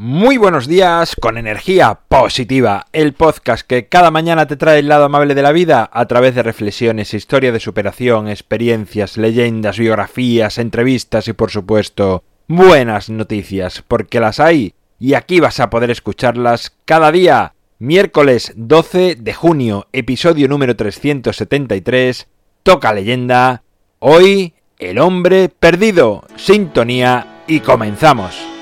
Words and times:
Muy 0.00 0.36
buenos 0.36 0.68
días 0.68 1.16
con 1.20 1.38
energía 1.38 1.98
positiva, 2.06 2.86
el 2.92 3.14
podcast 3.14 3.66
que 3.66 3.88
cada 3.88 4.12
mañana 4.12 4.46
te 4.46 4.56
trae 4.56 4.78
el 4.78 4.86
lado 4.86 5.02
amable 5.02 5.34
de 5.34 5.42
la 5.42 5.50
vida 5.50 5.90
a 5.92 6.06
través 6.06 6.36
de 6.36 6.44
reflexiones, 6.44 7.14
historia 7.14 7.50
de 7.50 7.58
superación, 7.58 8.28
experiencias, 8.28 9.16
leyendas, 9.16 9.76
biografías, 9.76 10.58
entrevistas 10.58 11.26
y 11.26 11.32
por 11.32 11.50
supuesto 11.50 12.22
buenas 12.46 13.10
noticias, 13.10 13.82
porque 13.88 14.20
las 14.20 14.38
hay 14.38 14.72
y 15.00 15.14
aquí 15.14 15.40
vas 15.40 15.58
a 15.58 15.68
poder 15.68 15.90
escucharlas 15.90 16.76
cada 16.84 17.10
día. 17.10 17.54
Miércoles 17.80 18.52
12 18.54 19.16
de 19.16 19.34
junio, 19.34 19.88
episodio 19.92 20.46
número 20.46 20.76
373, 20.76 22.28
toca 22.62 22.92
leyenda, 22.92 23.64
hoy 23.98 24.54
el 24.78 25.00
hombre 25.00 25.48
perdido, 25.48 26.24
sintonía 26.36 27.42
y 27.48 27.58
comenzamos. 27.58 28.57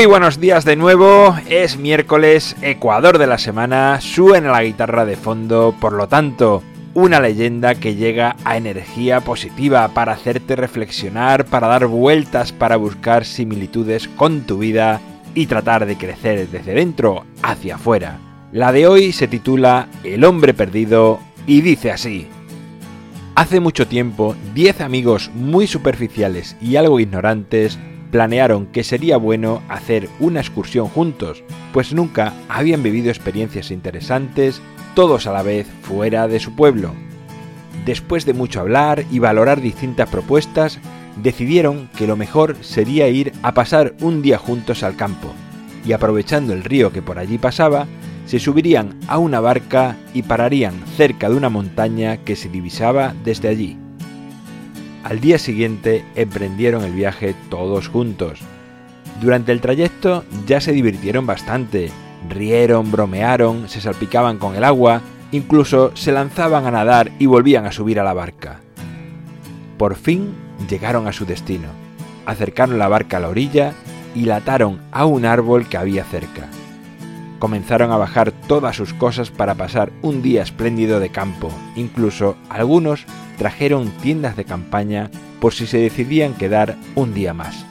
Muy 0.00 0.06
buenos 0.06 0.40
días 0.40 0.64
de 0.64 0.76
nuevo, 0.76 1.36
es 1.46 1.76
miércoles, 1.76 2.56
Ecuador 2.62 3.18
de 3.18 3.26
la 3.26 3.36
semana, 3.36 4.00
suena 4.00 4.50
la 4.50 4.62
guitarra 4.62 5.04
de 5.04 5.14
fondo, 5.14 5.74
por 5.78 5.92
lo 5.92 6.08
tanto, 6.08 6.62
una 6.94 7.20
leyenda 7.20 7.74
que 7.74 7.96
llega 7.96 8.34
a 8.44 8.56
energía 8.56 9.20
positiva 9.20 9.88
para 9.88 10.12
hacerte 10.12 10.56
reflexionar, 10.56 11.44
para 11.44 11.66
dar 11.66 11.86
vueltas, 11.86 12.50
para 12.50 12.76
buscar 12.76 13.26
similitudes 13.26 14.08
con 14.08 14.46
tu 14.46 14.56
vida 14.56 15.02
y 15.34 15.44
tratar 15.44 15.84
de 15.84 15.98
crecer 15.98 16.48
desde 16.48 16.72
dentro 16.72 17.26
hacia 17.42 17.74
afuera. 17.74 18.16
La 18.52 18.72
de 18.72 18.86
hoy 18.86 19.12
se 19.12 19.28
titula 19.28 19.86
El 20.02 20.24
hombre 20.24 20.54
perdido 20.54 21.20
y 21.46 21.60
dice 21.60 21.90
así. 21.90 22.26
Hace 23.34 23.60
mucho 23.60 23.86
tiempo, 23.86 24.34
10 24.54 24.80
amigos 24.80 25.30
muy 25.34 25.66
superficiales 25.66 26.56
y 26.58 26.76
algo 26.76 27.00
ignorantes 27.00 27.78
planearon 28.10 28.66
que 28.66 28.84
sería 28.84 29.16
bueno 29.16 29.62
hacer 29.68 30.08
una 30.18 30.40
excursión 30.40 30.88
juntos, 30.88 31.42
pues 31.72 31.92
nunca 31.94 32.34
habían 32.48 32.82
vivido 32.82 33.08
experiencias 33.08 33.70
interesantes, 33.70 34.60
todos 34.94 35.26
a 35.26 35.32
la 35.32 35.42
vez 35.42 35.66
fuera 35.82 36.28
de 36.28 36.40
su 36.40 36.54
pueblo. 36.54 36.92
Después 37.84 38.26
de 38.26 38.34
mucho 38.34 38.60
hablar 38.60 39.04
y 39.10 39.18
valorar 39.18 39.60
distintas 39.60 40.08
propuestas, 40.08 40.78
decidieron 41.22 41.88
que 41.96 42.06
lo 42.06 42.16
mejor 42.16 42.56
sería 42.60 43.08
ir 43.08 43.32
a 43.42 43.54
pasar 43.54 43.94
un 44.00 44.22
día 44.22 44.38
juntos 44.38 44.82
al 44.82 44.96
campo, 44.96 45.32
y 45.84 45.92
aprovechando 45.92 46.52
el 46.52 46.64
río 46.64 46.92
que 46.92 47.02
por 47.02 47.18
allí 47.18 47.38
pasaba, 47.38 47.86
se 48.26 48.38
subirían 48.38 48.98
a 49.08 49.18
una 49.18 49.40
barca 49.40 49.96
y 50.14 50.22
pararían 50.22 50.74
cerca 50.96 51.28
de 51.28 51.36
una 51.36 51.48
montaña 51.48 52.18
que 52.18 52.36
se 52.36 52.48
divisaba 52.48 53.14
desde 53.24 53.48
allí. 53.48 53.76
Al 55.02 55.20
día 55.20 55.38
siguiente 55.38 56.04
emprendieron 56.14 56.84
el 56.84 56.92
viaje 56.92 57.34
todos 57.48 57.88
juntos. 57.88 58.40
Durante 59.20 59.52
el 59.52 59.60
trayecto 59.60 60.24
ya 60.46 60.60
se 60.60 60.72
divirtieron 60.72 61.26
bastante, 61.26 61.90
rieron, 62.28 62.90
bromearon, 62.90 63.68
se 63.68 63.80
salpicaban 63.80 64.38
con 64.38 64.56
el 64.56 64.64
agua, 64.64 65.00
incluso 65.32 65.92
se 65.94 66.12
lanzaban 66.12 66.66
a 66.66 66.70
nadar 66.70 67.10
y 67.18 67.26
volvían 67.26 67.66
a 67.66 67.72
subir 67.72 67.98
a 67.98 68.04
la 68.04 68.12
barca. 68.12 68.60
Por 69.78 69.96
fin 69.96 70.34
llegaron 70.68 71.06
a 71.06 71.12
su 71.12 71.24
destino, 71.24 71.68
acercaron 72.26 72.78
la 72.78 72.88
barca 72.88 73.16
a 73.16 73.20
la 73.20 73.28
orilla 73.28 73.72
y 74.14 74.26
la 74.26 74.36
ataron 74.36 74.80
a 74.92 75.06
un 75.06 75.24
árbol 75.24 75.66
que 75.66 75.78
había 75.78 76.04
cerca. 76.04 76.48
Comenzaron 77.40 77.90
a 77.90 77.96
bajar 77.96 78.32
todas 78.32 78.76
sus 78.76 78.92
cosas 78.92 79.30
para 79.30 79.54
pasar 79.54 79.90
un 80.02 80.20
día 80.20 80.42
espléndido 80.42 81.00
de 81.00 81.08
campo, 81.08 81.50
incluso 81.74 82.36
algunos 82.50 83.06
trajeron 83.38 83.88
tiendas 84.02 84.36
de 84.36 84.44
campaña 84.44 85.10
por 85.40 85.54
si 85.54 85.66
se 85.66 85.78
decidían 85.78 86.34
quedar 86.34 86.76
un 86.94 87.14
día 87.14 87.32
más. 87.32 87.64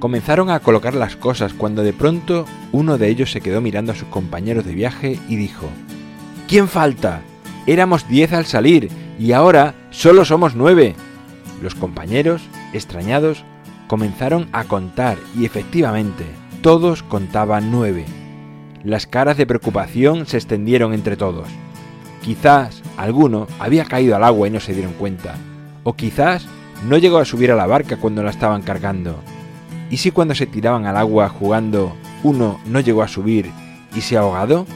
Comenzaron 0.00 0.50
a 0.50 0.60
colocar 0.60 0.94
las 0.94 1.16
cosas 1.16 1.54
cuando 1.54 1.82
de 1.82 1.94
pronto 1.94 2.44
uno 2.72 2.98
de 2.98 3.08
ellos 3.08 3.32
se 3.32 3.40
quedó 3.40 3.62
mirando 3.62 3.92
a 3.92 3.96
sus 3.96 4.08
compañeros 4.08 4.66
de 4.66 4.74
viaje 4.74 5.18
y 5.26 5.36
dijo, 5.36 5.66
¿Quién 6.46 6.68
falta? 6.68 7.22
Éramos 7.66 8.06
diez 8.06 8.34
al 8.34 8.44
salir 8.44 8.90
y 9.18 9.32
ahora 9.32 9.74
solo 9.88 10.26
somos 10.26 10.54
nueve. 10.54 10.94
Los 11.62 11.74
compañeros, 11.74 12.42
extrañados, 12.74 13.44
comenzaron 13.88 14.50
a 14.52 14.64
contar 14.64 15.16
y 15.34 15.46
efectivamente 15.46 16.39
todos 16.62 17.02
contaban 17.02 17.70
nueve. 17.70 18.04
Las 18.84 19.06
caras 19.06 19.36
de 19.38 19.46
preocupación 19.46 20.26
se 20.26 20.36
extendieron 20.36 20.92
entre 20.92 21.16
todos. 21.16 21.48
Quizás 22.22 22.82
alguno 22.98 23.46
había 23.58 23.86
caído 23.86 24.14
al 24.14 24.24
agua 24.24 24.46
y 24.46 24.50
no 24.50 24.60
se 24.60 24.74
dieron 24.74 24.92
cuenta. 24.92 25.36
O 25.84 25.94
quizás 25.94 26.46
no 26.86 26.98
llegó 26.98 27.18
a 27.18 27.24
subir 27.24 27.50
a 27.50 27.56
la 27.56 27.66
barca 27.66 27.96
cuando 27.96 28.22
la 28.22 28.30
estaban 28.30 28.60
cargando. 28.60 29.18
¿Y 29.90 29.96
si 29.96 30.10
cuando 30.10 30.34
se 30.34 30.46
tiraban 30.46 30.86
al 30.86 30.98
agua 30.98 31.30
jugando 31.30 31.96
uno 32.22 32.60
no 32.66 32.80
llegó 32.80 33.02
a 33.02 33.08
subir 33.08 33.50
y 33.94 34.02
se 34.02 34.18
ahogado? 34.18 34.66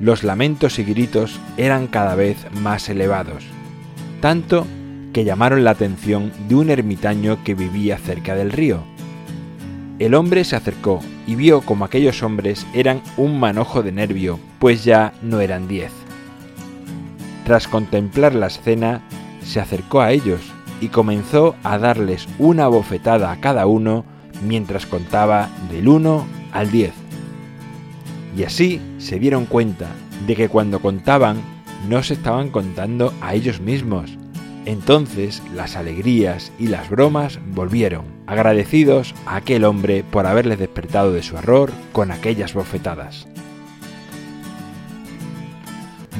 Los 0.00 0.24
lamentos 0.24 0.78
y 0.78 0.84
gritos 0.84 1.38
eran 1.56 1.86
cada 1.86 2.14
vez 2.14 2.38
más 2.62 2.88
elevados, 2.88 3.44
tanto 4.20 4.66
que 5.12 5.24
llamaron 5.24 5.64
la 5.64 5.72
atención 5.72 6.32
de 6.48 6.54
un 6.54 6.70
ermitaño 6.70 7.42
que 7.44 7.54
vivía 7.54 7.98
cerca 7.98 8.34
del 8.34 8.52
río. 8.52 8.84
El 9.98 10.14
hombre 10.14 10.44
se 10.44 10.54
acercó 10.54 11.00
y 11.26 11.34
vio 11.34 11.60
como 11.60 11.84
aquellos 11.84 12.22
hombres 12.22 12.66
eran 12.72 13.02
un 13.16 13.40
manojo 13.40 13.82
de 13.82 13.90
nervio, 13.90 14.38
pues 14.60 14.84
ya 14.84 15.12
no 15.22 15.40
eran 15.40 15.66
diez. 15.66 15.90
Tras 17.44 17.66
contemplar 17.66 18.32
la 18.34 18.46
escena, 18.46 19.02
se 19.42 19.58
acercó 19.58 20.00
a 20.00 20.12
ellos 20.12 20.40
y 20.80 20.88
comenzó 20.88 21.56
a 21.64 21.78
darles 21.78 22.28
una 22.38 22.68
bofetada 22.68 23.32
a 23.32 23.40
cada 23.40 23.66
uno 23.66 24.04
mientras 24.46 24.86
contaba 24.86 25.48
del 25.68 25.88
1 25.88 26.26
al 26.52 26.70
10. 26.70 26.92
Y 28.36 28.44
así 28.44 28.80
se 28.98 29.18
dieron 29.18 29.46
cuenta 29.46 29.88
de 30.28 30.36
que 30.36 30.48
cuando 30.48 30.78
contaban 30.78 31.38
no 31.88 32.04
se 32.04 32.14
estaban 32.14 32.50
contando 32.50 33.12
a 33.20 33.34
ellos 33.34 33.60
mismos. 33.60 34.16
Entonces 34.68 35.42
las 35.54 35.76
alegrías 35.76 36.52
y 36.58 36.66
las 36.66 36.90
bromas 36.90 37.38
volvieron, 37.54 38.04
agradecidos 38.26 39.14
a 39.24 39.36
aquel 39.36 39.64
hombre 39.64 40.04
por 40.04 40.26
haberles 40.26 40.58
despertado 40.58 41.10
de 41.10 41.22
su 41.22 41.38
error 41.38 41.72
con 41.92 42.10
aquellas 42.10 42.52
bofetadas. 42.52 43.26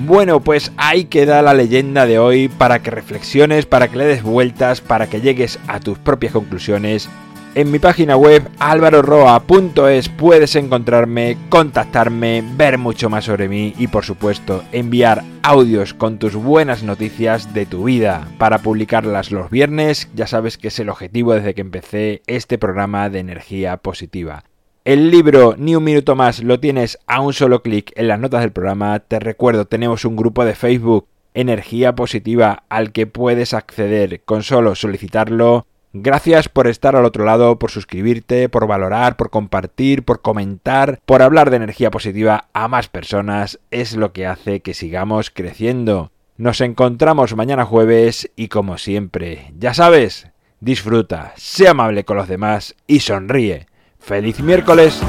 Bueno, 0.06 0.41
pues 0.41 0.72
ahí 0.78 1.04
queda 1.04 1.42
la 1.42 1.53
leyenda 1.53 2.06
de 2.06 2.19
hoy 2.19 2.48
para 2.48 2.78
que 2.78 2.91
reflexiones, 2.91 3.66
para 3.66 3.88
que 3.88 3.98
le 3.98 4.06
des 4.06 4.22
vueltas, 4.22 4.81
para 4.81 5.10
que 5.10 5.20
llegues 5.20 5.58
a 5.66 5.78
tus 5.78 5.98
propias 5.98 6.32
conclusiones. 6.32 7.10
En 7.54 7.72
mi 7.72 7.78
página 7.78 8.16
web 8.16 8.47
alvaroroa.es 8.59 10.09
puedes 10.10 10.54
encontrarme, 10.54 11.36
contactarme, 11.48 12.44
ver 12.56 12.78
mucho 12.78 13.10
más 13.10 13.25
sobre 13.25 13.48
mí 13.48 13.75
y 13.78 13.88
por 13.88 14.04
supuesto 14.04 14.62
enviar 14.70 15.25
audios 15.42 15.94
con 15.94 16.19
tus 16.19 16.34
buenas 16.34 16.82
noticias 16.82 17.54
de 17.54 17.66
tu 17.66 17.84
vida 17.84 18.28
para 18.38 18.58
publicarlas 18.58 19.32
los 19.32 19.50
viernes. 19.50 20.08
Ya 20.14 20.26
sabes 20.26 20.58
que 20.58 20.69
es 20.69 20.78
el 20.78 20.91
objetivo 20.91 21.32
desde 21.32 21.54
que 21.54 21.62
empecé 21.62 22.22
este 22.26 22.58
programa 22.58 23.10
de 23.10 23.20
energía 23.20 23.78
positiva. 23.78 24.44
El 24.84 25.10
libro 25.10 25.56
Ni 25.58 25.75
un 25.75 25.84
minuto 25.84 26.14
más 26.14 26.42
lo 26.42 26.60
tienes 26.60 26.98
a 27.06 27.20
un 27.20 27.32
solo 27.32 27.62
clic 27.62 27.92
en 27.97 28.08
las 28.08 28.20
notas 28.20 28.43
del 28.43 28.52
programa. 28.52 29.00
Te 29.00 29.19
recuerdo, 29.19 29.64
tenemos 29.64 30.05
un 30.05 30.17
grupo 30.17 30.44
de 30.44 30.55
Facebook, 30.55 31.08
Energía 31.34 31.94
Positiva, 31.94 32.64
al 32.69 32.93
que 32.93 33.06
puedes 33.06 33.52
acceder 33.52 34.23
con 34.25 34.43
solo 34.43 34.75
solicitarlo. 34.75 35.67
Gracias 36.00 36.49
por 36.49 36.67
estar 36.67 36.95
al 36.95 37.05
otro 37.05 37.25
lado, 37.25 37.59
por 37.59 37.71
suscribirte, 37.71 38.49
por 38.49 38.67
valorar, 38.67 39.17
por 39.17 39.31
compartir, 39.31 40.05
por 40.05 40.23
comentar, 40.23 41.00
por 41.05 41.23
hablar 41.23 41.50
de 41.50 41.56
energía 41.56 41.91
positiva 41.91 42.49
a 42.53 42.69
más 42.69 42.89
personas. 42.89 43.59
Es 43.71 43.97
lo 43.97 44.12
que 44.12 44.27
hace 44.27 44.61
que 44.61 44.75
sigamos 44.75 45.31
creciendo. 45.31 46.12
Nos 46.37 46.61
encontramos 46.61 47.35
mañana 47.35 47.65
jueves 47.65 48.31
y 48.37 48.47
como 48.47 48.79
siempre, 48.79 49.53
ya 49.59 49.75
sabes, 49.75 50.29
disfruta, 50.61 51.33
sea 51.37 51.73
amable 51.73 52.05
con 52.05 52.17
los 52.17 52.29
demás 52.29 52.77
y 52.87 53.00
sonríe. 53.00 53.67
¡Feliz 53.99 54.41
miércoles! 54.41 55.03